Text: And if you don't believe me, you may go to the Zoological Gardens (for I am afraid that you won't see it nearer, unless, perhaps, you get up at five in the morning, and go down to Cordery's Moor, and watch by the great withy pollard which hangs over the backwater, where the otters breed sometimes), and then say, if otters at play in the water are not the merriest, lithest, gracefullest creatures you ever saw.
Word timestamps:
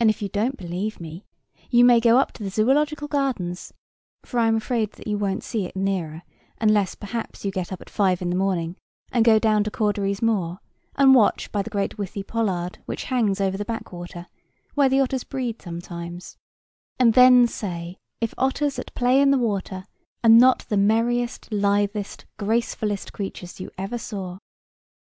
And 0.00 0.08
if 0.08 0.22
you 0.22 0.30
don't 0.30 0.56
believe 0.56 1.00
me, 1.00 1.26
you 1.68 1.84
may 1.84 2.00
go 2.00 2.24
to 2.24 2.42
the 2.42 2.48
Zoological 2.48 3.08
Gardens 3.08 3.74
(for 4.22 4.40
I 4.40 4.48
am 4.48 4.56
afraid 4.56 4.92
that 4.92 5.06
you 5.06 5.18
won't 5.18 5.44
see 5.44 5.66
it 5.66 5.76
nearer, 5.76 6.22
unless, 6.58 6.94
perhaps, 6.94 7.44
you 7.44 7.50
get 7.50 7.70
up 7.70 7.82
at 7.82 7.90
five 7.90 8.22
in 8.22 8.30
the 8.30 8.36
morning, 8.36 8.76
and 9.12 9.26
go 9.26 9.38
down 9.38 9.64
to 9.64 9.70
Cordery's 9.70 10.22
Moor, 10.22 10.60
and 10.96 11.14
watch 11.14 11.52
by 11.52 11.60
the 11.60 11.68
great 11.68 11.98
withy 11.98 12.22
pollard 12.22 12.78
which 12.86 13.04
hangs 13.12 13.38
over 13.38 13.58
the 13.58 13.66
backwater, 13.66 14.28
where 14.72 14.88
the 14.88 15.00
otters 15.00 15.24
breed 15.24 15.60
sometimes), 15.60 16.38
and 16.98 17.12
then 17.12 17.46
say, 17.46 17.98
if 18.22 18.32
otters 18.38 18.78
at 18.78 18.94
play 18.94 19.20
in 19.20 19.30
the 19.30 19.36
water 19.36 19.84
are 20.24 20.30
not 20.30 20.60
the 20.70 20.78
merriest, 20.78 21.52
lithest, 21.52 22.24
gracefullest 22.38 23.12
creatures 23.12 23.60
you 23.60 23.70
ever 23.76 23.98
saw. 23.98 24.38